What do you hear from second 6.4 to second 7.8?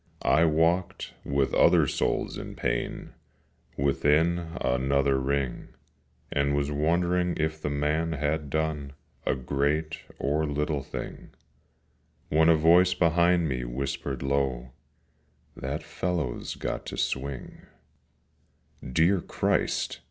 was wondering if the